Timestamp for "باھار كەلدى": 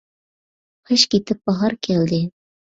1.51-2.23